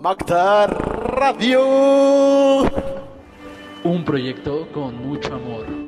[0.00, 2.62] Magda Radio.
[3.82, 5.87] Un proyecto con mucho amor.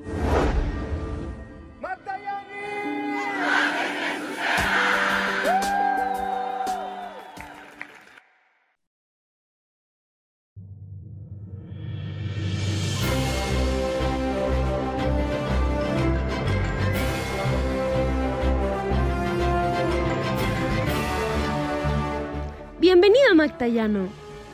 [23.70, 24.08] Bienvenido Magdayano.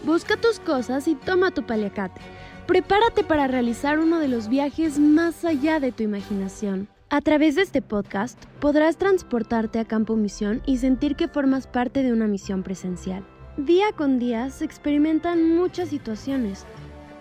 [0.05, 2.21] Busca tus cosas y toma tu paliacate.
[2.67, 6.89] Prepárate para realizar uno de los viajes más allá de tu imaginación.
[7.09, 12.03] A través de este podcast podrás transportarte a Campo Misión y sentir que formas parte
[12.03, 13.25] de una misión presencial.
[13.57, 16.67] Día con día se experimentan muchas situaciones,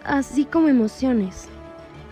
[0.04, 1.48] así como emociones.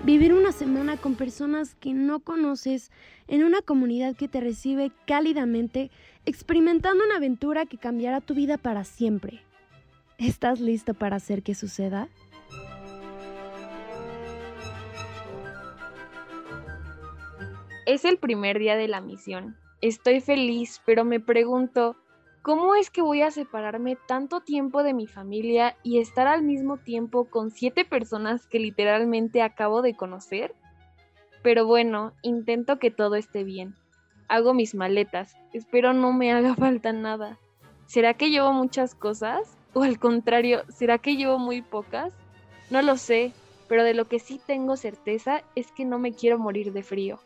[0.05, 2.91] Vivir una semana con personas que no conoces
[3.27, 5.91] en una comunidad que te recibe cálidamente,
[6.25, 9.41] experimentando una aventura que cambiará tu vida para siempre.
[10.23, 12.07] ¿Estás listo para hacer que suceda?
[17.85, 19.57] Es el primer día de la misión.
[19.81, 21.97] Estoy feliz, pero me pregunto,
[22.41, 26.77] ¿cómo es que voy a separarme tanto tiempo de mi familia y estar al mismo
[26.77, 30.55] tiempo con siete personas que literalmente acabo de conocer?
[31.41, 33.75] Pero bueno, intento que todo esté bien.
[34.29, 37.39] Hago mis maletas, espero no me haga falta nada.
[37.87, 39.57] ¿Será que llevo muchas cosas?
[39.73, 42.13] ¿O al contrario, será que llevo muy pocas?
[42.69, 43.33] No lo sé,
[43.67, 47.19] pero de lo que sí tengo certeza es que no me quiero morir de frío.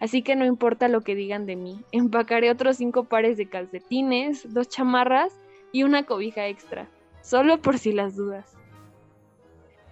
[0.00, 4.52] Así que no importa lo que digan de mí, empacaré otros cinco pares de calcetines,
[4.54, 5.38] dos chamarras
[5.72, 6.88] y una cobija extra,
[7.20, 8.56] solo por si las dudas.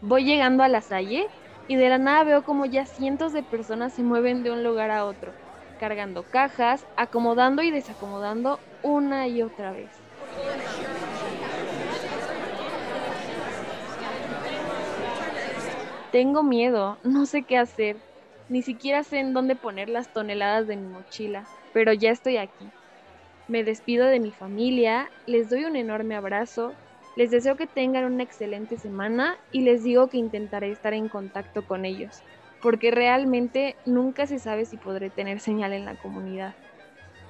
[0.00, 1.26] Voy llegando a la salle
[1.66, 4.90] y de la nada veo como ya cientos de personas se mueven de un lugar
[4.90, 5.34] a otro,
[5.78, 10.07] cargando cajas, acomodando y desacomodando una y otra vez.
[16.10, 18.02] Tengo miedo, no sé qué hacer,
[18.48, 22.72] ni siquiera sé en dónde poner las toneladas de mi mochila, pero ya estoy aquí.
[23.48, 26.78] Me despido de mi familia, les doy un enorme abrazo,
[27.16, 31.64] les deseo que tengan una excelente semana y les digo que intentaré estar en contacto
[31.66, 32.24] con ellos,
[32.60, 36.56] porque realmente nunca se sabe si podré tener señal en la comunidad.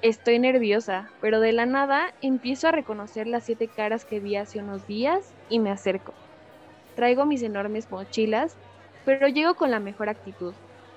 [0.03, 4.61] Estoy nerviosa, pero de la nada empiezo a reconocer las siete caras que vi hace
[4.61, 6.19] unos días y me acerco.
[6.95, 8.59] Traigo mis enormes mochilas,
[9.05, 10.55] pero llego con la mejor actitud.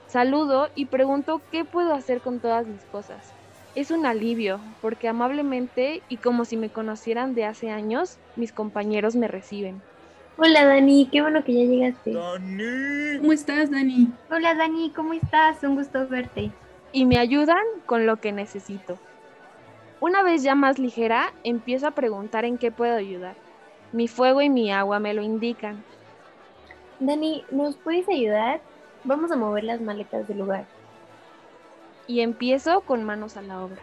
[0.08, 3.34] Saludo y pregunto qué puedo hacer con todas mis cosas.
[3.76, 9.16] Es un alivio, porque amablemente y como si me conocieran de hace años, mis compañeros
[9.16, 9.82] me reciben.
[10.38, 12.12] Hola Dani, qué bueno que ya llegaste.
[12.12, 13.20] Dani.
[13.20, 14.18] ¿Cómo estás, Dani?
[14.30, 15.64] Hola Dani, ¿cómo estás?
[15.64, 16.52] Un gusto verte.
[16.92, 19.00] Y me ayudan con lo que necesito.
[20.02, 23.38] Una vez ya más ligera, empiezo a preguntar en qué puedo ayudar.
[23.92, 25.86] Mi fuego y mi agua me lo indican.
[27.02, 28.62] Dani, ¿nos puedes ayudar?
[29.04, 30.66] Vamos a mover las maletas del lugar.
[32.08, 33.82] y empiezo con manos a la obra.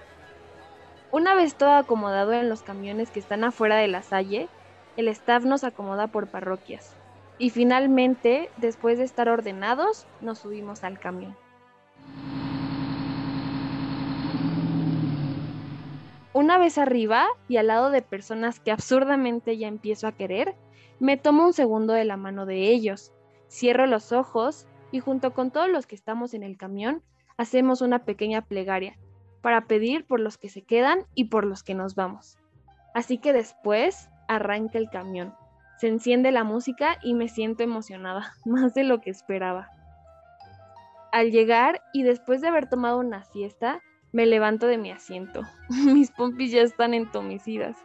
[1.10, 4.48] Una vez todo acomodado en los camiones que están afuera de la salle,
[4.96, 6.94] el staff nos acomoda por parroquias.
[7.38, 11.36] Y finalmente, después de estar ordenados, nos subimos al camión.
[16.34, 20.54] Una vez arriba y al lado de personas que absurdamente ya empiezo a querer,
[21.00, 23.12] me tomo un segundo de la mano de ellos,
[23.48, 27.02] cierro los ojos y junto con todos los que estamos en el camión,
[27.36, 28.98] hacemos una pequeña plegaria
[29.40, 32.38] para pedir por los que se quedan y por los que nos vamos.
[32.94, 35.34] Así que después arranca el camión.
[35.78, 39.70] Se enciende la música y me siento emocionada, más de lo que esperaba.
[41.12, 43.80] Al llegar y después de haber tomado una siesta,
[44.12, 45.42] me levanto de mi asiento.
[45.68, 47.76] Mis pompis ya están entomecidas,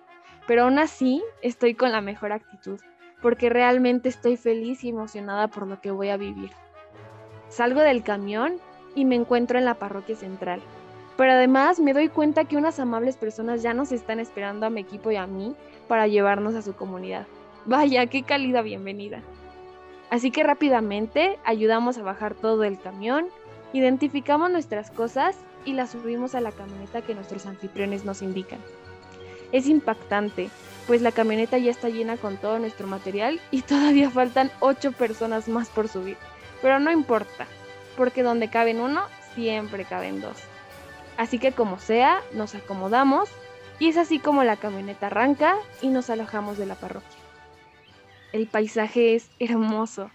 [0.48, 2.80] pero aún así estoy con la mejor actitud,
[3.24, 6.52] porque realmente estoy feliz y emocionada por lo que voy a vivir.
[7.48, 8.58] Salgo del camión
[8.96, 10.62] y me encuentro en la parroquia central.
[11.16, 14.82] Pero además me doy cuenta que unas amables personas ya nos están esperando a mi
[14.82, 15.56] equipo y a mí
[15.88, 17.26] para llevarnos a su comunidad.
[17.66, 19.22] Vaya, qué cálida bienvenida.
[20.10, 23.28] Así que rápidamente ayudamos a bajar todo el camión,
[23.72, 28.60] identificamos nuestras cosas y las subimos a la camioneta que nuestros anfitriones nos indican.
[29.54, 30.50] Es impactante,
[30.88, 35.48] pues la camioneta ya está llena con todo nuestro material y todavía faltan ocho personas
[35.48, 36.18] más por subir.
[36.62, 37.48] Pero no importa,
[37.98, 39.04] porque donde caben uno,
[39.36, 40.38] siempre caben dos.
[41.18, 43.30] Así que como sea, nos acomodamos
[43.80, 47.20] y es así como la camioneta arranca y nos alojamos de la parroquia.
[48.32, 50.12] El paisaje es hermoso.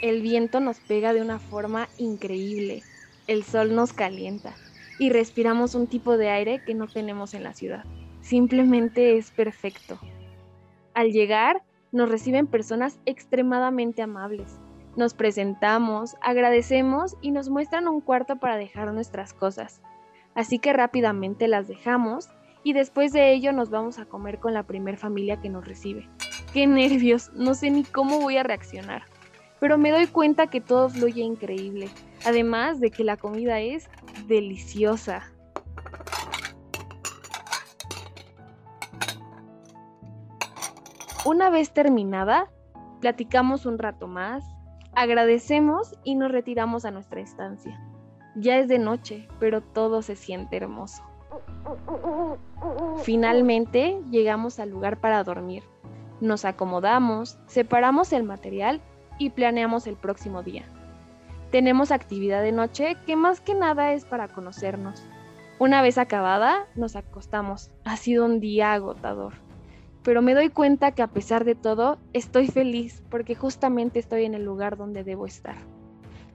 [0.00, 2.84] El viento nos pega de una forma increíble.
[3.26, 4.56] El sol nos calienta.
[4.98, 7.84] Y respiramos un tipo de aire que no tenemos en la ciudad.
[8.20, 9.98] Simplemente es perfecto.
[10.94, 11.62] Al llegar,
[11.92, 14.58] nos reciben personas extremadamente amables.
[14.96, 19.82] Nos presentamos, agradecemos y nos muestran un cuarto para dejar nuestras cosas.
[20.34, 22.28] Así que rápidamente las dejamos
[22.62, 26.08] y después de ello nos vamos a comer con la primer familia que nos recibe.
[26.52, 27.30] ¡Qué nervios!
[27.34, 29.04] No sé ni cómo voy a reaccionar.
[29.60, 31.88] Pero me doy cuenta que todo fluye increíble,
[32.24, 33.88] además de que la comida es
[34.26, 35.32] deliciosa.
[41.24, 42.48] Una vez terminada,
[43.00, 44.44] platicamos un rato más,
[44.94, 47.80] agradecemos y nos retiramos a nuestra estancia.
[48.36, 51.02] Ya es de noche, pero todo se siente hermoso.
[53.02, 55.64] Finalmente llegamos al lugar para dormir.
[56.20, 58.80] Nos acomodamos, separamos el material
[59.18, 60.64] y planeamos el próximo día.
[61.50, 65.02] Tenemos actividad de noche que más que nada es para conocernos.
[65.58, 67.70] Una vez acabada, nos acostamos.
[67.84, 69.46] Ha sido un día agotador
[70.06, 74.34] pero me doy cuenta que a pesar de todo, estoy feliz porque justamente estoy en
[74.34, 75.56] el lugar donde debo estar.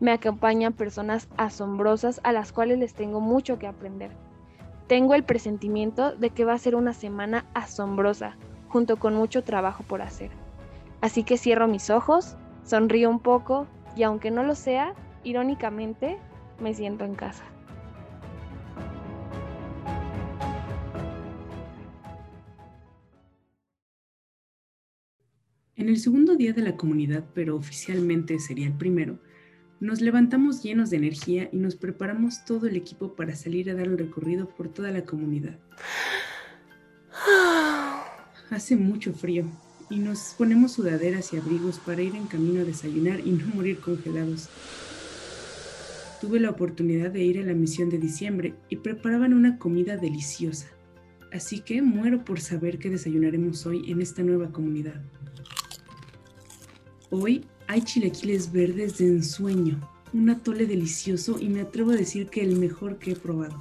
[0.02, 4.12] Me acompañan personas asombrosas a las cuales les tengo mucho que aprender.
[4.88, 8.36] Tengo el presentimiento de que va a ser una semana asombrosa,
[8.68, 10.32] junto con mucho trabajo por hacer.
[11.00, 14.94] Así que cierro mis ojos, sonrío un poco y aunque no lo sea,
[15.24, 16.18] irónicamente,
[16.60, 17.44] me siento en casa.
[25.76, 29.18] En el segundo día de la comunidad, pero oficialmente sería el primero,
[29.80, 33.88] nos levantamos llenos de energía y nos preparamos todo el equipo para salir a dar
[33.88, 35.58] el recorrido por toda la comunidad.
[38.52, 39.46] Hace mucho frío
[39.92, 43.80] y nos ponemos sudaderas y abrigos para ir en camino a desayunar y no morir
[43.80, 44.48] congelados.
[46.22, 50.68] Tuve la oportunidad de ir a la misión de diciembre y preparaban una comida deliciosa.
[51.34, 55.02] Así que muero por saber qué desayunaremos hoy en esta nueva comunidad.
[57.10, 59.80] Hoy hay chilaquiles verdes de ensueño,
[60.14, 63.60] un atole delicioso y me atrevo a decir que el mejor que he probado.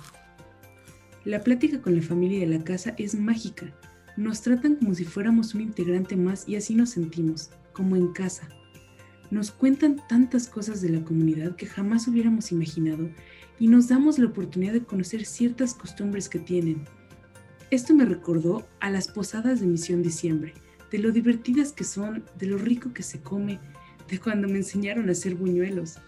[1.25, 3.75] La plática con la familia de la casa es mágica.
[4.17, 8.49] Nos tratan como si fuéramos un integrante más y así nos sentimos, como en casa.
[9.31, 13.09] Nos cuentan tantas cosas de la comunidad que jamás hubiéramos imaginado
[13.59, 16.85] y nos damos la oportunidad de conocer ciertas costumbres que tienen.
[17.71, 20.55] Esto me recordó a las posadas de Misión Diciembre,
[20.91, 23.61] de lo divertidas que son, de lo rico que se come,
[24.09, 25.99] de cuando me enseñaron a hacer buñuelos,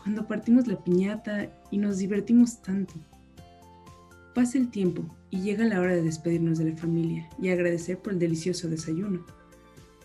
[0.00, 2.94] cuando partimos la piñata y nos divertimos tanto.
[4.38, 8.12] Pasa el tiempo y llega la hora de despedirnos de la familia y agradecer por
[8.12, 9.26] el delicioso desayuno.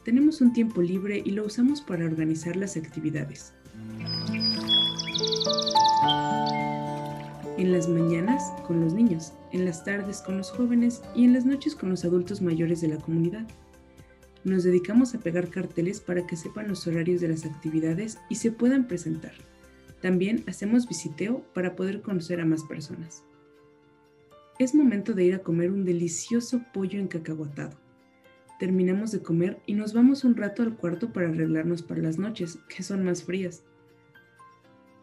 [0.03, 3.53] Tenemos un tiempo libre y lo usamos para organizar las actividades.
[7.59, 11.45] En las mañanas con los niños, en las tardes con los jóvenes y en las
[11.45, 13.47] noches con los adultos mayores de la comunidad.
[14.43, 18.51] Nos dedicamos a pegar carteles para que sepan los horarios de las actividades y se
[18.51, 19.33] puedan presentar.
[20.01, 23.23] También hacemos visiteo para poder conocer a más personas.
[24.59, 27.75] Es momento de ir a comer un delicioso pollo encacahuatado.
[28.59, 32.59] Terminamos de comer y nos vamos un rato al cuarto para arreglarnos para las noches,
[32.69, 33.63] que son más frías.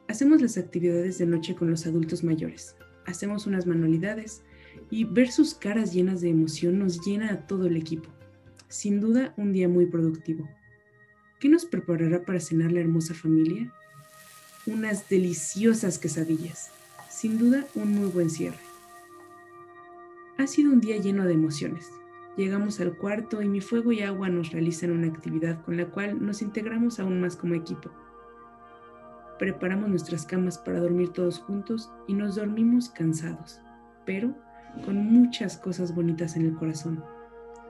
[0.06, 2.76] Hacemos las actividades de noche con los adultos mayores.
[3.06, 4.44] Hacemos unas manualidades
[4.88, 8.09] y ver sus caras llenas de emoción nos llena a todo el equipo.
[8.69, 10.49] Sin duda, un día muy productivo.
[11.40, 13.73] ¿Qué nos preparará para cenar la hermosa familia?
[14.64, 16.71] Unas deliciosas quesadillas.
[17.11, 18.70] Sin duda, un muy buen cierre.
[20.40, 21.92] Ha sido un día lleno de emociones.
[22.35, 26.25] Llegamos al cuarto y mi fuego y agua nos realizan una actividad con la cual
[26.25, 27.90] nos integramos aún más como equipo.
[29.38, 33.61] Preparamos nuestras camas para dormir todos juntos y nos dormimos cansados,
[34.06, 34.35] pero
[34.82, 37.04] con muchas cosas bonitas en el corazón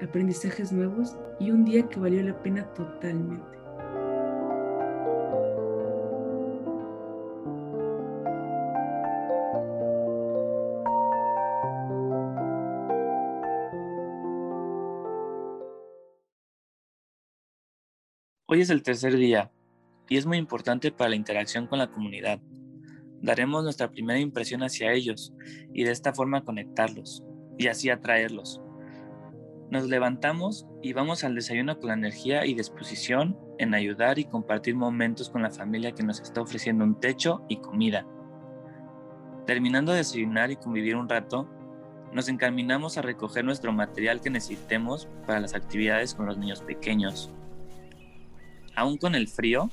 [0.00, 3.59] aprendizajes nuevos y un día que valió la pena totalmente.
[18.52, 19.52] Hoy es el tercer día
[20.08, 22.40] y es muy importante para la interacción con la comunidad.
[23.22, 25.32] Daremos nuestra primera impresión hacia ellos
[25.72, 27.22] y de esta forma conectarlos
[27.58, 28.60] y así atraerlos.
[29.70, 34.74] Nos levantamos y vamos al desayuno con la energía y disposición en ayudar y compartir
[34.74, 38.04] momentos con la familia que nos está ofreciendo un techo y comida.
[39.46, 41.48] Terminando de desayunar y convivir un rato,
[42.12, 47.32] nos encaminamos a recoger nuestro material que necesitemos para las actividades con los niños pequeños.
[48.80, 49.68] Aún con el frío,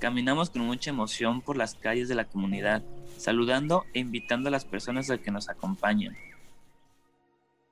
[0.00, 2.82] caminamos con mucha emoción por las calles de la comunidad
[3.16, 6.16] saludando e invitando a las personas a que nos acompañen.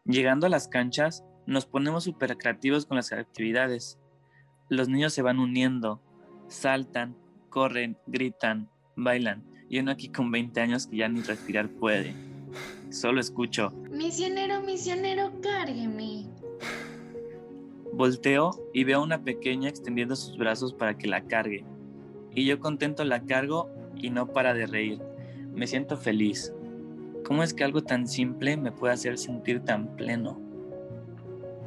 [0.05, 3.99] Llegando a las canchas, nos ponemos súper creativos con las actividades.
[4.69, 6.01] Los niños se van uniendo,
[6.47, 7.17] saltan,
[7.51, 9.43] corren, gritan, bailan.
[9.69, 12.15] Y uno aquí con 20 años que ya ni respirar puede.
[12.91, 13.71] Solo escucho.
[13.91, 16.38] Misionero, misionero, cárgueme.
[17.99, 21.65] Volteo y veo a una pequeña extendiendo sus brazos para que la cargue.
[22.33, 25.03] Y yo contento la cargo y no para de reír.
[25.53, 26.55] Me siento feliz.
[27.27, 30.41] ¿Cómo es que algo tan simple me puede hacer sentir tan pleno?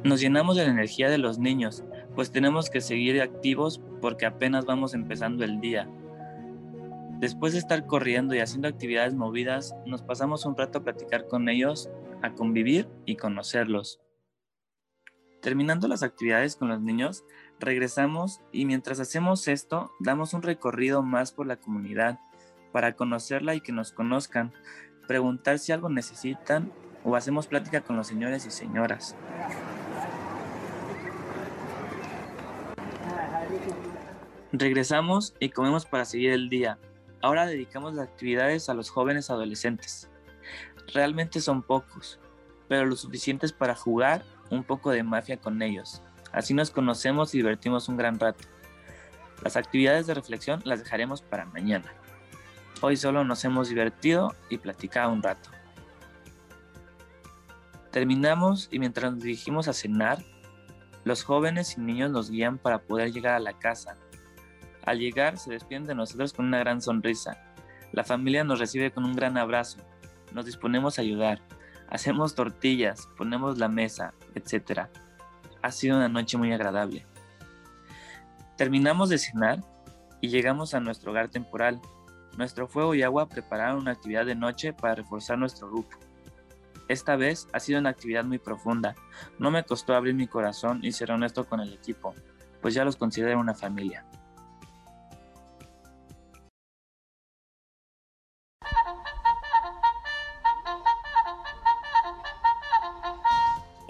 [0.04, 1.84] Nos llenamos de la energía de los niños,
[2.14, 5.86] pues tenemos que seguir activos porque apenas vamos empezando el día.
[7.20, 11.50] Después de estar corriendo y haciendo actividades movidas, nos pasamos un rato a platicar con
[11.50, 11.90] ellos,
[12.22, 14.00] a convivir y conocerlos.
[15.42, 17.24] Terminando las actividades con los niños,
[17.58, 22.20] regresamos y mientras hacemos esto, damos un recorrido más por la comunidad
[22.70, 24.52] para conocerla y que nos conozcan,
[25.08, 26.72] preguntar si algo necesitan
[27.02, 29.16] o hacemos plática con los señores y señoras.
[34.52, 36.78] Regresamos y comemos para seguir el día.
[37.20, 40.08] Ahora dedicamos las actividades a los jóvenes adolescentes.
[40.94, 42.20] Realmente son pocos,
[42.68, 46.02] pero lo suficientes para jugar un poco de mafia con ellos.
[46.30, 48.44] Así nos conocemos y divertimos un gran rato.
[49.42, 51.92] Las actividades de reflexión las dejaremos para mañana.
[52.82, 55.50] Hoy solo nos hemos divertido y platicado un rato.
[57.90, 60.22] Terminamos y mientras nos dirigimos a cenar,
[61.04, 63.96] los jóvenes y niños nos guían para poder llegar a la casa.
[64.84, 67.38] Al llegar se despiden de nosotros con una gran sonrisa.
[67.92, 69.78] La familia nos recibe con un gran abrazo.
[70.32, 71.40] Nos disponemos a ayudar.
[71.92, 74.88] Hacemos tortillas, ponemos la mesa, etc.
[75.60, 77.04] Ha sido una noche muy agradable.
[78.56, 79.62] Terminamos de cenar
[80.22, 81.82] y llegamos a nuestro hogar temporal.
[82.38, 85.98] Nuestro fuego y agua prepararon una actividad de noche para reforzar nuestro grupo.
[86.88, 88.94] Esta vez ha sido una actividad muy profunda.
[89.38, 92.14] No me costó abrir mi corazón y ser honesto con el equipo,
[92.62, 94.06] pues ya los considero una familia.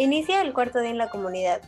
[0.02, 1.62] Inicia el cuarto día en la comunidad.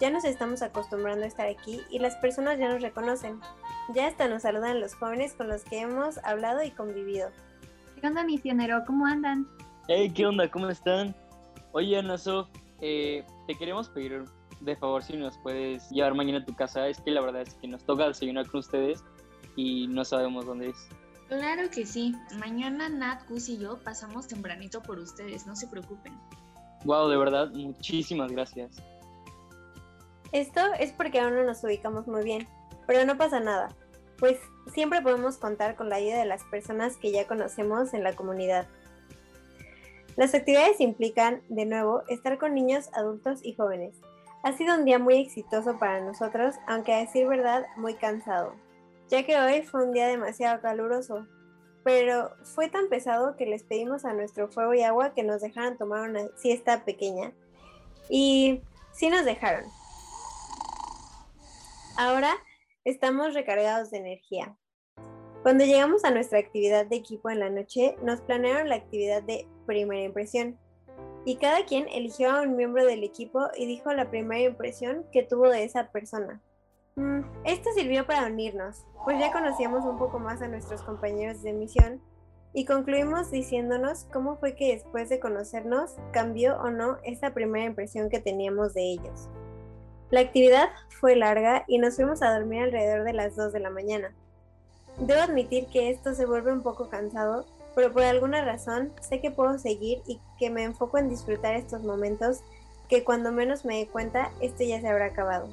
[0.00, 3.40] Ya nos estamos acostumbrando a estar aquí y las personas ya nos reconocen.
[3.92, 7.30] Ya hasta nos saludan los jóvenes con los que hemos hablado y convivido.
[8.00, 8.84] ¿Qué onda, misionero?
[8.86, 9.48] ¿Cómo andan?
[9.88, 10.48] Hey, ¿qué onda?
[10.48, 11.12] ¿Cómo están?
[11.72, 12.46] Oye, Ana Sof,
[12.82, 14.22] eh, te queremos pedir
[14.60, 16.86] de favor si nos puedes llevar mañana a tu casa.
[16.86, 19.02] Es que la verdad es que nos toca desayunar con ustedes
[19.56, 20.88] y no sabemos dónde es.
[21.26, 22.14] Claro que sí.
[22.38, 26.16] Mañana Nat, Gus y yo pasamos tempranito por ustedes, no se preocupen.
[26.84, 28.70] Wow, de verdad, muchísimas gracias.
[30.32, 32.46] Esto es porque aún no nos ubicamos muy bien,
[32.86, 33.68] pero no pasa nada,
[34.18, 34.38] pues
[34.72, 38.66] siempre podemos contar con la ayuda de las personas que ya conocemos en la comunidad.
[40.16, 43.96] Las actividades implican, de nuevo, estar con niños, adultos y jóvenes.
[44.42, 48.54] Ha sido un día muy exitoso para nosotros, aunque a decir verdad, muy cansado,
[49.08, 51.26] ya que hoy fue un día demasiado caluroso,
[51.86, 55.78] pero fue tan pesado que les pedimos a nuestro fuego y agua que nos dejaran
[55.78, 57.32] tomar una siesta pequeña.
[58.08, 58.60] Y
[58.92, 59.62] sí nos dejaron.
[61.96, 62.32] Ahora
[62.84, 64.56] estamos recargados de energía.
[65.44, 69.46] Cuando llegamos a nuestra actividad de equipo en la noche, nos planearon la actividad de
[69.64, 70.58] primera impresión.
[71.24, 75.22] Y cada quien eligió a un miembro del equipo y dijo la primera impresión que
[75.22, 76.42] tuvo de esa persona.
[76.98, 81.52] Mm, esto sirvió para unirnos, pues ya conocíamos un poco más a nuestros compañeros de
[81.52, 82.00] misión
[82.54, 88.08] y concluimos diciéndonos cómo fue que después de conocernos cambió o no esa primera impresión
[88.08, 89.28] que teníamos de ellos.
[90.08, 93.68] La actividad fue larga y nos fuimos a dormir alrededor de las 2 de la
[93.68, 94.14] mañana.
[94.98, 99.30] Debo admitir que esto se vuelve un poco cansado, pero por alguna razón sé que
[99.30, 102.40] puedo seguir y que me enfoco en disfrutar estos momentos
[102.88, 105.50] que cuando menos me dé cuenta esto ya se habrá acabado.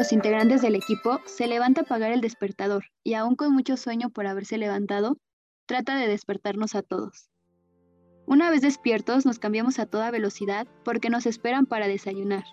[0.00, 4.08] Los integrantes del equipo se levanta a apagar el despertador y aún con mucho sueño
[4.08, 5.18] por haberse levantado,
[5.66, 7.28] trata de despertarnos a todos.
[8.24, 12.44] Una vez despiertos nos cambiamos a toda velocidad porque nos esperan para desayunar.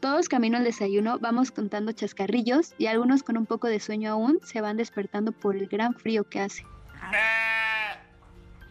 [0.00, 4.40] Todos camino al desayuno vamos contando chascarrillos y algunos con un poco de sueño aún
[4.42, 6.64] se van despertando por el gran frío que hace.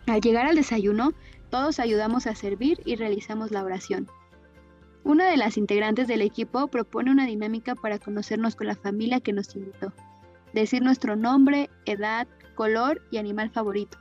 [0.07, 1.11] Al llegar al desayuno,
[1.51, 4.09] todos ayudamos a servir y realizamos la oración.
[5.05, 9.33] Una de las integrantes del equipo propone una dinámica para conocernos con la familia que
[9.33, 9.91] nos invitó.
[10.53, 13.97] Decir nuestro nombre, edad, color y animal favorito.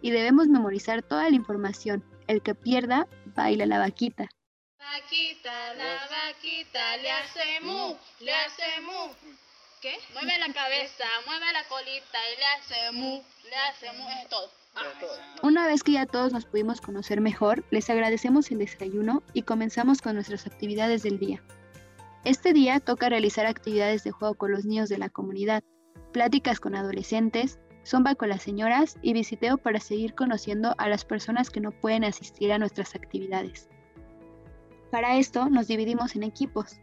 [0.00, 2.04] Y debemos memorizar toda la información.
[2.28, 4.28] El que pierda, baila la vaquita.
[4.78, 9.12] Vaquita, la vaquita le hace mu, le hace mu.
[9.82, 9.98] ¿Qué?
[10.12, 14.63] Mueve la cabeza, mueve la colita y le hace mu, le hace mu, es todo.
[15.42, 20.00] Una vez que ya todos nos pudimos conocer mejor, les agradecemos el desayuno y comenzamos
[20.00, 21.42] con nuestras actividades del día.
[22.24, 25.62] Este día toca realizar actividades de juego con los niños de la comunidad,
[26.12, 31.50] pláticas con adolescentes, zumba con las señoras y visiteo para seguir conociendo a las personas
[31.50, 33.68] que no pueden asistir a nuestras actividades.
[34.90, 36.80] Para esto nos dividimos en equipos.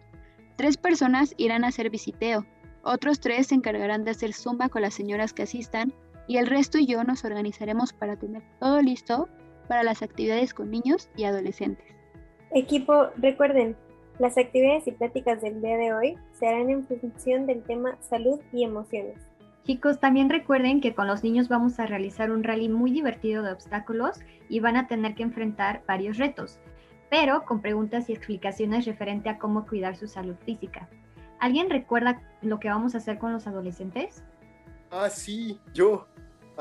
[0.57, 2.45] Tres personas irán a hacer visiteo,
[2.83, 5.93] otros tres se encargarán de hacer zumba con las señoras que asistan
[6.31, 9.27] y el resto y yo nos organizaremos para tener todo listo
[9.67, 11.85] para las actividades con niños y adolescentes.
[12.51, 13.75] Equipo, recuerden,
[14.17, 18.39] las actividades y pláticas del día de hoy se harán en función del tema salud
[18.53, 19.17] y emociones.
[19.65, 23.51] Chicos, también recuerden que con los niños vamos a realizar un rally muy divertido de
[23.51, 26.59] obstáculos y van a tener que enfrentar varios retos,
[27.09, 30.87] pero con preguntas y explicaciones referente a cómo cuidar su salud física.
[31.39, 34.23] ¿Alguien recuerda lo que vamos a hacer con los adolescentes?
[34.91, 36.05] Ah, sí, yo.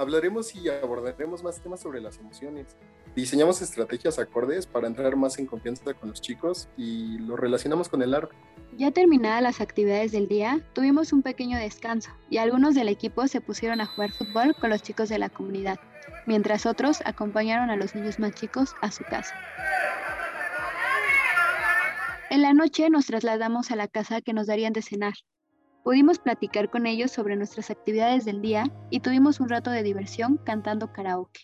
[0.00, 2.74] Hablaremos y abordaremos más temas sobre las emociones.
[3.14, 8.00] Diseñamos estrategias acordes para entrar más en confianza con los chicos y lo relacionamos con
[8.00, 8.34] el arte.
[8.78, 13.42] Ya terminadas las actividades del día, tuvimos un pequeño descanso y algunos del equipo se
[13.42, 15.78] pusieron a jugar fútbol con los chicos de la comunidad,
[16.26, 19.34] mientras otros acompañaron a los niños más chicos a su casa.
[22.30, 25.12] En la noche nos trasladamos a la casa que nos darían de cenar.
[25.82, 30.36] Pudimos platicar con ellos sobre nuestras actividades del día y tuvimos un rato de diversión
[30.36, 31.40] cantando karaoke.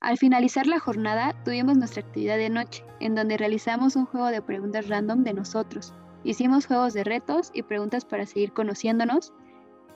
[0.00, 4.42] Al finalizar la jornada, tuvimos nuestra actividad de noche, en donde realizamos un juego de
[4.42, 5.94] preguntas random de nosotros.
[6.22, 9.32] Hicimos juegos de retos y preguntas para seguir conociéndonos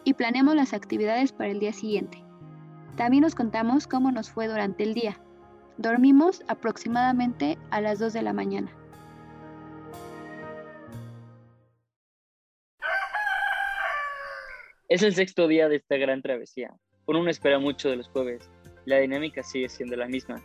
[0.05, 2.25] y planeamos las actividades para el día siguiente.
[2.97, 5.21] También nos contamos cómo nos fue durante el día.
[5.77, 8.71] Dormimos aproximadamente a las 2 de la mañana.
[14.89, 16.73] Es el sexto día de esta gran travesía.
[17.07, 18.49] Uno no espera mucho de los jueves,
[18.87, 20.43] la dinámica sigue siendo la misma.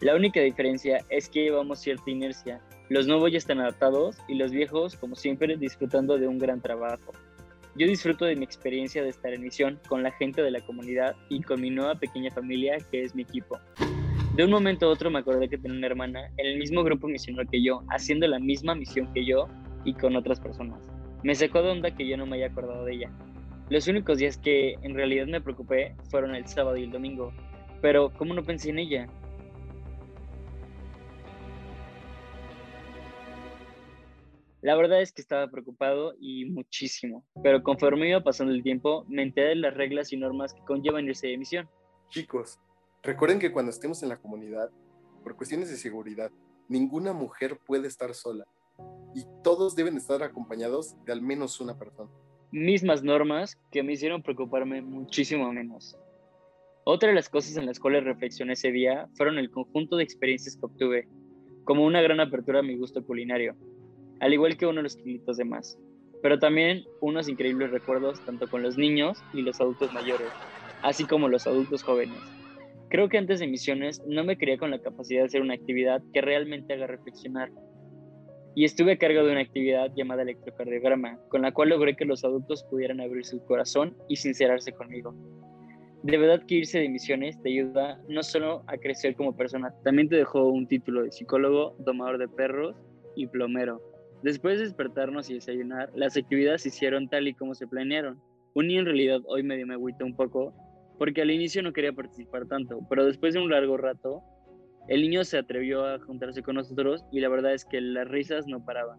[0.00, 2.60] La única diferencia es que llevamos cierta inercia.
[2.94, 7.10] Los nuevos ya están adaptados y los viejos, como siempre, disfrutando de un gran trabajo.
[7.74, 11.16] Yo disfruto de mi experiencia de estar en misión con la gente de la comunidad
[11.28, 13.58] y con mi nueva pequeña familia que es mi equipo.
[14.36, 17.08] De un momento a otro me acordé que tenía una hermana en el mismo grupo
[17.08, 19.48] misionero que yo, haciendo la misma misión que yo
[19.84, 20.88] y con otras personas.
[21.24, 23.10] Me sacó de onda que yo no me haya acordado de ella.
[23.70, 27.32] Los únicos días que en realidad me preocupé fueron el sábado y el domingo,
[27.82, 29.08] pero, ¿cómo no pensé en ella?
[34.64, 39.22] La verdad es que estaba preocupado y muchísimo, pero conforme iba pasando el tiempo, me
[39.22, 41.68] enteré de las reglas y normas que conllevan irse de misión.
[42.08, 42.58] Chicos,
[43.02, 44.70] recuerden que cuando estemos en la comunidad,
[45.22, 46.30] por cuestiones de seguridad,
[46.66, 48.46] ninguna mujer puede estar sola
[49.14, 52.10] y todos deben estar acompañados de al menos una persona.
[52.50, 55.94] Mismas normas que me hicieron preocuparme muchísimo menos.
[56.84, 60.56] Otra de las cosas en las cuales reflexioné ese día fueron el conjunto de experiencias
[60.56, 61.08] que obtuve,
[61.64, 63.56] como una gran apertura a mi gusto culinario,
[64.24, 65.78] al igual que unos kilitos de más,
[66.22, 70.28] pero también unos increíbles recuerdos tanto con los niños y los adultos mayores,
[70.82, 72.16] así como los adultos jóvenes.
[72.88, 76.02] Creo que antes de misiones no me creía con la capacidad de hacer una actividad
[76.14, 77.50] que realmente haga reflexionar.
[78.54, 82.24] Y estuve a cargo de una actividad llamada electrocardiograma, con la cual logré que los
[82.24, 85.14] adultos pudieran abrir su corazón y sincerarse conmigo.
[86.02, 90.08] De verdad que irse de misiones te ayuda no solo a crecer como persona, también
[90.08, 92.74] te dejó un título de psicólogo, domador de perros
[93.16, 93.82] y plomero.
[94.24, 98.18] Después de despertarnos y desayunar, las actividades se hicieron tal y como se planearon.
[98.54, 100.54] Un niño en realidad hoy medio me agüita un poco,
[100.98, 104.22] porque al inicio no quería participar tanto, pero después de un largo rato,
[104.88, 108.46] el niño se atrevió a juntarse con nosotros y la verdad es que las risas
[108.46, 108.98] no paraban.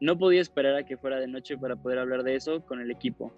[0.00, 2.90] No podía esperar a que fuera de noche para poder hablar de eso con el
[2.90, 3.32] equipo.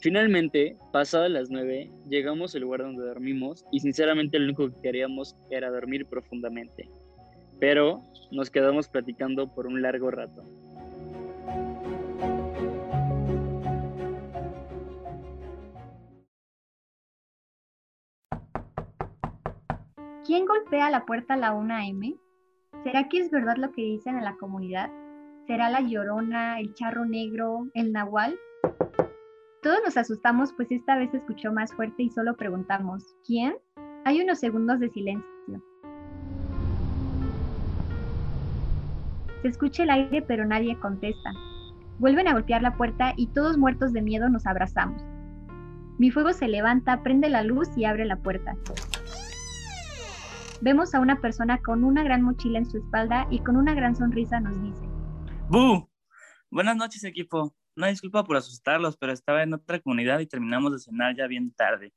[0.00, 5.36] Finalmente, pasadas las nueve, llegamos al lugar donde dormimos y sinceramente lo único que queríamos
[5.50, 6.88] era dormir profundamente.
[7.62, 10.42] Pero nos quedamos platicando por un largo rato.
[20.26, 22.18] ¿Quién golpea la puerta a la 1 am?
[22.82, 24.90] ¿Será que es verdad lo que dicen en la comunidad?
[25.46, 28.36] ¿Será la llorona, el charro negro, el nahual?
[29.62, 33.54] Todos nos asustamos, pues esta vez se escuchó más fuerte y solo preguntamos, ¿quién?
[34.04, 35.71] Hay unos segundos de silencio.
[39.42, 41.32] Se escucha el aire pero nadie contesta.
[41.98, 45.02] Vuelven a golpear la puerta y todos muertos de miedo nos abrazamos.
[45.98, 48.56] Mi fuego se levanta, prende la luz y abre la puerta.
[50.60, 53.96] Vemos a una persona con una gran mochila en su espalda y con una gran
[53.96, 54.86] sonrisa nos dice,
[55.48, 55.88] ¡Bu!
[56.50, 57.54] Buenas noches equipo.
[57.74, 61.52] No disculpa por asustarlos, pero estaba en otra comunidad y terminamos de cenar ya bien
[61.52, 61.92] tarde.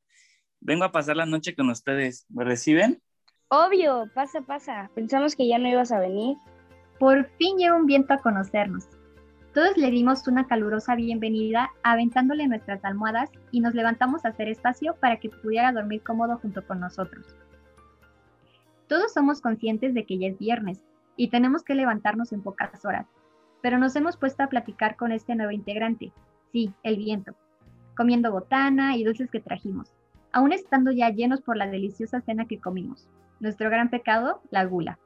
[0.60, 2.26] Vengo a pasar la noche con ustedes.
[2.30, 3.02] ¿Me reciben?
[3.50, 4.90] Obvio, pasa, pasa.
[4.96, 6.38] Pensamos que ya no ibas a venir.
[7.00, 8.88] Por fin llega un viento a conocernos.
[9.54, 14.96] Todos le dimos una calurosa bienvenida, aventándole nuestras almohadas y nos levantamos a hacer espacio
[14.96, 17.36] para que pudiera dormir cómodo junto con nosotros.
[18.88, 20.84] Todos somos conscientes de que ya es viernes
[21.18, 23.08] y tenemos que levantarnos en pocas horas,
[23.62, 26.14] pero nos hemos puesto a platicar con este nuevo integrante,
[26.52, 27.36] sí, el viento,
[27.98, 29.92] comiendo botana y dulces que trajimos,
[30.32, 33.10] aún estando ya llenos por la deliciosa cena que comimos.
[33.40, 35.00] Nuestro gran pecado, la gula.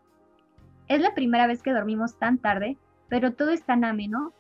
[0.90, 4.34] Es la primera vez que dormimos tan tarde, pero todo es tan ameno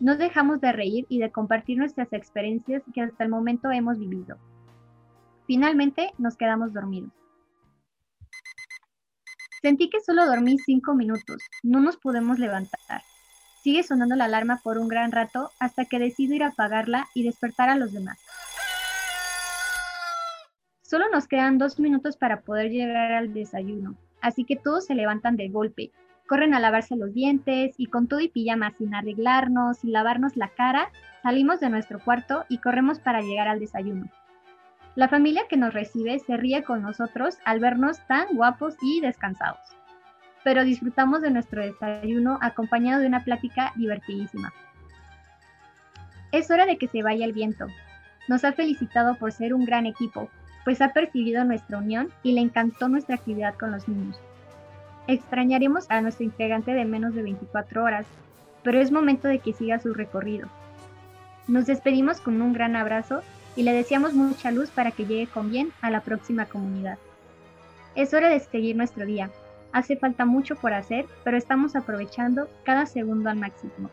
[0.00, 4.36] no dejamos de reír y de compartir nuestras experiencias que hasta el momento hemos vivido.
[5.46, 7.12] Finalmente nos quedamos dormidos.
[9.62, 13.02] Sentí que solo dormí cinco minutos, no nos podemos levantar.
[13.62, 17.22] Sigue sonando la alarma por un gran rato hasta que decido ir a apagarla y
[17.22, 18.18] despertar a los demás.
[20.82, 25.36] Solo nos quedan dos minutos para poder llegar al desayuno, así que todos se levantan
[25.36, 25.92] de golpe,
[26.26, 30.48] corren a lavarse los dientes y con todo y pijama sin arreglarnos y lavarnos la
[30.48, 30.90] cara,
[31.22, 34.10] salimos de nuestro cuarto y corremos para llegar al desayuno.
[34.94, 39.60] La familia que nos recibe se ríe con nosotros al vernos tan guapos y descansados.
[40.42, 44.52] Pero disfrutamos de nuestro desayuno acompañado de una plática divertidísima.
[46.32, 47.66] Es hora de que se vaya el viento.
[48.28, 50.30] Nos ha felicitado por ser un gran equipo,
[50.64, 54.18] pues ha percibido nuestra unión y le encantó nuestra actividad con los niños.
[55.06, 58.06] Extrañaremos a nuestro integrante de menos de 24 horas,
[58.62, 60.48] pero es momento de que siga su recorrido.
[61.46, 63.22] Nos despedimos con un gran abrazo
[63.54, 66.98] y le deseamos mucha luz para que llegue con bien a la próxima comunidad.
[67.94, 69.30] Es hora de seguir nuestro día.
[69.72, 73.90] Hace falta mucho por hacer, pero estamos aprovechando cada segundo al máximo.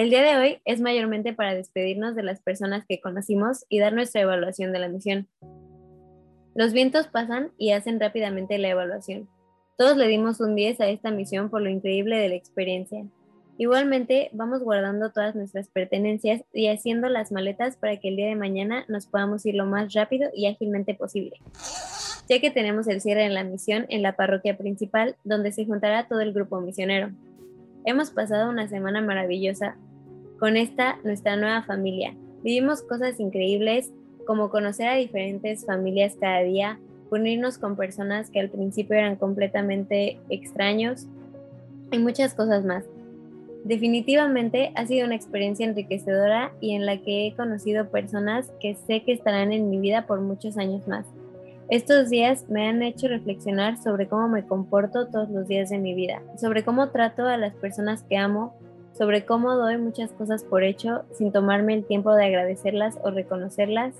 [0.00, 3.92] El día de hoy es mayormente para despedirnos de las personas que conocimos y dar
[3.92, 5.28] nuestra evaluación de la misión.
[6.54, 9.28] Los vientos pasan y hacen rápidamente la evaluación.
[9.76, 13.04] Todos le dimos un 10 a esta misión por lo increíble de la experiencia.
[13.58, 18.36] Igualmente, vamos guardando todas nuestras pertenencias y haciendo las maletas para que el día de
[18.36, 21.36] mañana nos podamos ir lo más rápido y ágilmente posible,
[22.26, 26.08] ya que tenemos el cierre en la misión en la parroquia principal, donde se juntará
[26.08, 27.10] todo el grupo misionero.
[27.84, 29.76] Hemos pasado una semana maravillosa,
[30.40, 32.16] con esta nuestra nueva familia.
[32.42, 33.92] Vivimos cosas increíbles
[34.26, 40.18] como conocer a diferentes familias cada día, unirnos con personas que al principio eran completamente
[40.30, 41.06] extraños
[41.92, 42.86] y muchas cosas más.
[43.64, 49.02] Definitivamente ha sido una experiencia enriquecedora y en la que he conocido personas que sé
[49.02, 51.04] que estarán en mi vida por muchos años más.
[51.68, 55.92] Estos días me han hecho reflexionar sobre cómo me comporto todos los días de mi
[55.92, 58.54] vida, sobre cómo trato a las personas que amo
[59.00, 63.94] sobre cómo doy muchas cosas por hecho sin tomarme el tiempo de agradecerlas o reconocerlas.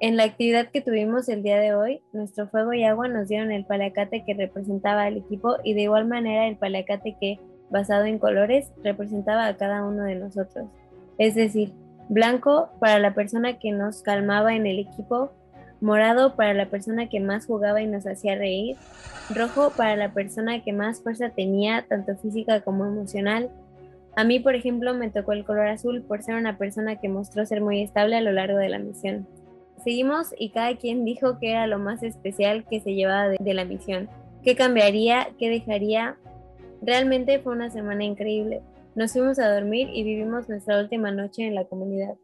[0.00, 3.52] En la actividad que tuvimos el día de hoy, nuestro fuego y agua nos dieron
[3.52, 8.18] el paliacate que representaba al equipo y de igual manera el paliacate que, basado en
[8.18, 10.64] colores, representaba a cada uno de nosotros.
[11.18, 11.74] Es decir,
[12.08, 15.30] blanco para la persona que nos calmaba en el equipo,
[15.82, 18.78] morado para la persona que más jugaba y nos hacía reír,
[19.34, 23.50] rojo para la persona que más fuerza tenía, tanto física como emocional,
[24.16, 27.44] a mí, por ejemplo, me tocó el color azul por ser una persona que mostró
[27.46, 29.26] ser muy estable a lo largo de la misión.
[29.82, 33.64] Seguimos y cada quien dijo que era lo más especial que se llevaba de, la
[33.64, 34.08] misión,
[34.42, 36.16] qué cambiaría, qué dejaría.
[36.80, 38.62] Realmente fue una semana increíble.
[38.94, 42.14] Nos fuimos a dormir y vivimos nuestra última noche en la comunidad.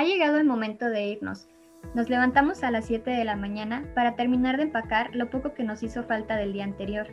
[0.00, 1.46] Ha llegado el momento de irnos.
[1.94, 5.62] Nos levantamos a las 7 de la mañana para terminar de empacar lo poco que
[5.62, 7.08] nos hizo falta del día anterior.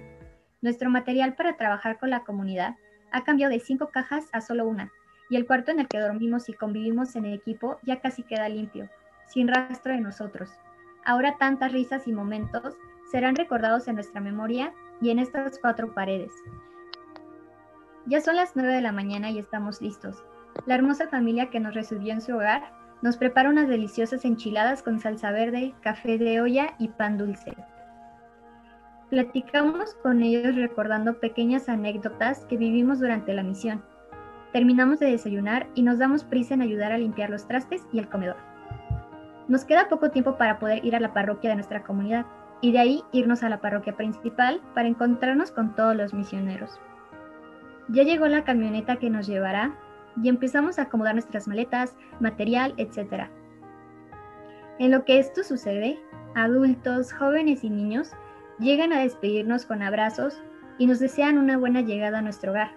[0.62, 2.78] Nuestro material para trabajar con la comunidad
[3.12, 4.90] ha cambiado de 5 cajas a solo una,
[5.30, 8.48] y el cuarto en el que dormimos y convivimos en el equipo ya casi queda
[8.48, 8.90] limpio,
[9.26, 10.50] sin rastro de nosotros.
[11.04, 12.78] Ahora tantas risas y momentos
[13.12, 16.32] serán recordados en nuestra memoria y en estas cuatro paredes.
[18.06, 20.24] Ya son las 9 de la mañana y estamos listos.
[20.66, 25.00] La hermosa familia que nos recibió en su hogar nos prepara unas deliciosas enchiladas con
[25.00, 27.54] salsa verde, café de olla y pan dulce.
[29.10, 33.84] Platicamos con ellos recordando pequeñas anécdotas que vivimos durante la misión.
[34.52, 38.10] Terminamos de desayunar y nos damos prisa en ayudar a limpiar los trastes y el
[38.10, 38.38] comedor.
[39.48, 42.26] Nos queda poco tiempo para poder ir a la parroquia de nuestra comunidad
[42.60, 46.80] y de ahí irnos a la parroquia principal para encontrarnos con todos los misioneros.
[47.88, 49.74] Ya llegó la camioneta que nos llevará
[50.22, 53.30] y empezamos a acomodar nuestras maletas, material, etc.
[54.80, 56.00] En lo que esto sucede,
[56.36, 58.12] adultos, jóvenes y niños
[58.60, 60.42] llegan a despedirnos con abrazos
[60.78, 62.72] y nos desean una buena llegada a nuestro hogar,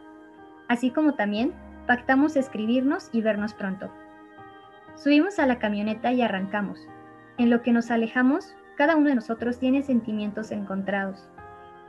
[0.68, 1.52] así como también
[1.86, 3.90] pactamos escribirnos y vernos pronto.
[4.94, 6.86] Subimos a la camioneta y arrancamos.
[7.38, 11.28] En lo que nos alejamos, cada uno de nosotros tiene sentimientos encontrados,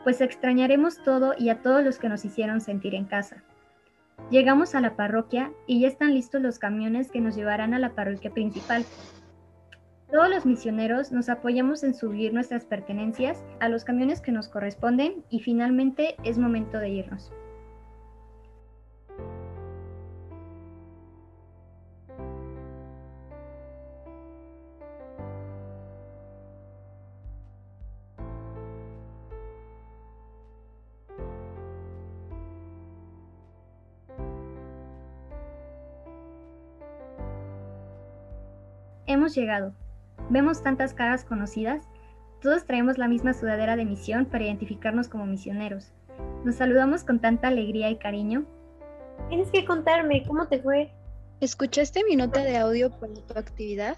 [0.04, 3.44] pues extrañaremos todo y a todos los que nos hicieron sentir en casa.
[4.32, 7.90] Llegamos a la parroquia y ya están listos los camiones que nos llevarán a la
[7.90, 8.86] parroquia principal.
[10.10, 15.26] Todos los misioneros nos apoyamos en subir nuestras pertenencias a los camiones que nos corresponden
[15.30, 17.30] y finalmente es momento de irnos.
[39.22, 39.76] Hemos llegado.
[40.32, 41.88] Vemos tantas caras conocidas.
[42.42, 45.94] Todos traemos la misma sudadera de misión para identificarnos como misioneros.
[46.44, 48.48] Nos saludamos con tanta alegría y cariño.
[49.30, 50.92] Tienes que contarme cómo te fue.
[51.40, 53.96] ¿Escuchaste mi nota de audio para tu actividad?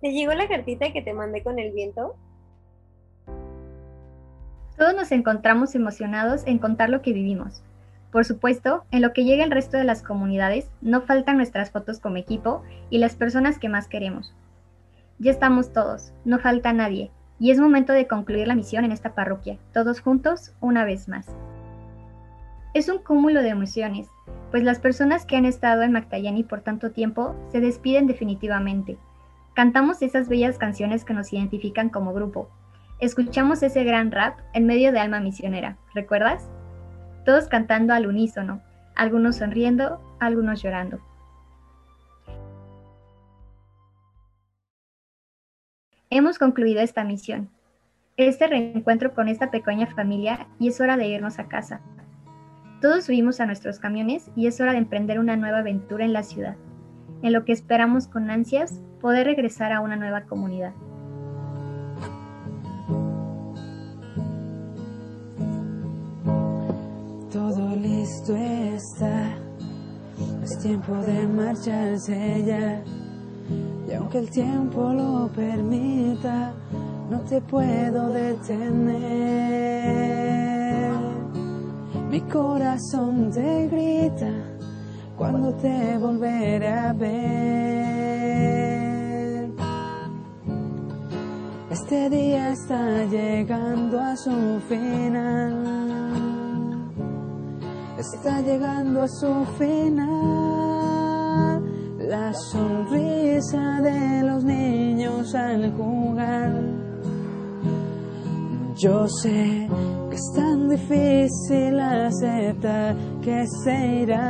[0.00, 2.14] ¿Te llegó la cartita que te mandé con el viento?
[4.78, 7.64] Todos nos encontramos emocionados en contar lo que vivimos.
[8.10, 12.00] Por supuesto, en lo que llega el resto de las comunidades, no faltan nuestras fotos
[12.00, 14.34] como equipo y las personas que más queremos.
[15.18, 19.14] Ya estamos todos, no falta nadie, y es momento de concluir la misión en esta
[19.14, 21.26] parroquia, todos juntos, una vez más.
[22.74, 24.08] Es un cúmulo de emociones,
[24.50, 28.98] pues las personas que han estado en Mactayani por tanto tiempo se despiden definitivamente.
[29.54, 32.48] Cantamos esas bellas canciones que nos identifican como grupo.
[32.98, 36.48] Escuchamos ese gran rap en medio de Alma Misionera, ¿recuerdas?
[37.24, 38.60] Todos cantando al unísono,
[38.94, 41.00] algunos sonriendo, algunos llorando.
[46.10, 47.50] Hemos concluido esta misión,
[48.16, 51.80] este reencuentro con esta pequeña familia y es hora de irnos a casa.
[52.80, 56.22] Todos subimos a nuestros camiones y es hora de emprender una nueva aventura en la
[56.22, 56.56] ciudad,
[57.22, 60.72] en lo que esperamos con ansias poder regresar a una nueva comunidad.
[68.10, 69.38] Listo está,
[70.42, 72.82] es tiempo de marcharse ya.
[73.88, 76.52] Y aunque el tiempo lo permita,
[77.08, 78.90] no te puedo detener.
[82.10, 84.32] Mi corazón te grita
[85.16, 87.10] cuando te volveré a ver.
[91.70, 96.19] Este día está llegando a su final
[98.00, 100.08] está llegando a su final.
[101.98, 106.52] La sonrisa de los niños al jugar.
[108.76, 109.68] Yo sé
[110.08, 114.26] que es tan difícil aceptar que se irá.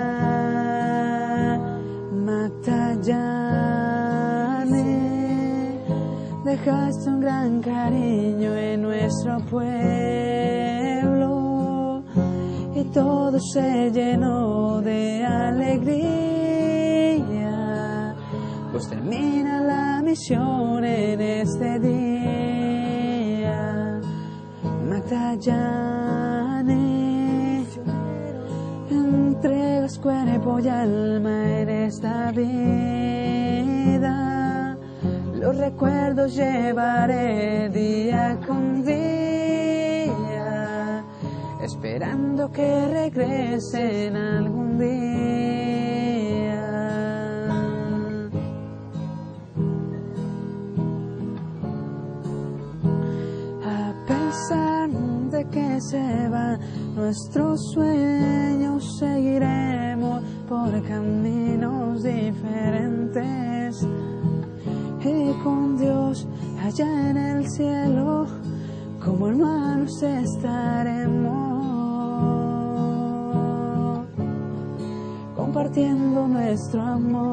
[2.12, 3.30] Magdalene,
[6.44, 10.59] dejaste un gran cariño en nuestro pueblo
[12.92, 16.16] todo se llenó de alegría,
[18.72, 22.70] pues termina la misión en este día.
[24.88, 25.24] Magdalene,
[28.90, 33.20] entregas cuerpo y alma en esta vida.
[35.34, 38.99] Los recuerdos llevaré día con día
[41.72, 44.90] esperando que regresen algún día.
[53.64, 54.90] A pesar
[55.30, 56.58] de que se van
[56.96, 63.86] nuestros sueños, seguiremos por caminos diferentes.
[65.02, 66.26] Y con Dios
[66.62, 68.26] allá en el cielo,
[69.02, 71.39] como hermanos estaremos.
[75.70, 77.30] compartiendo nuestro amor,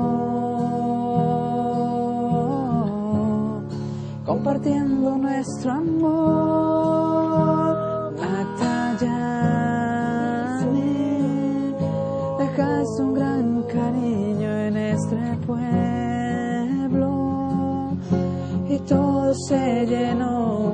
[4.26, 6.98] compartiendo nuestro amor.
[8.22, 9.34] Atayane,
[12.38, 17.08] dejas un gran cariño en este pueblo
[18.70, 20.67] y todo se llenó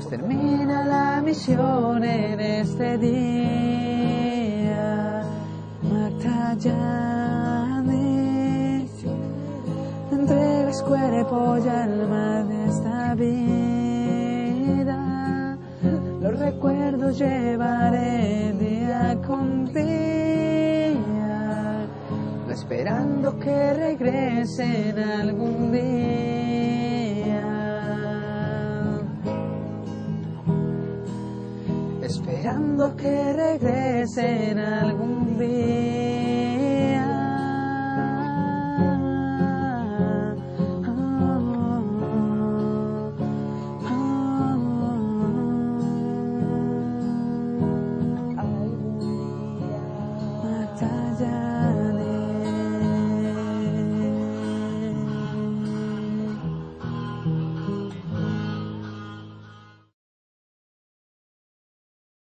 [0.00, 3.22] pues termina la misión en este día.
[5.82, 7.28] Matayani,
[10.10, 14.96] entregas cuerpo y alma de esta vida.
[16.22, 20.96] Los recuerdos llevaré día con día,
[22.50, 26.59] esperando que regresen algún día.
[32.96, 34.99] Que regresen día.